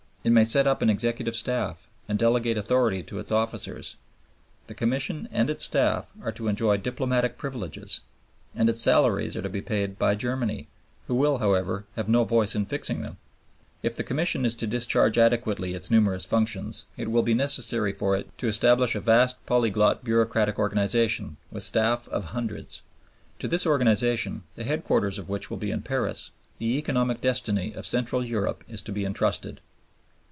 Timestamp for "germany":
10.13-10.67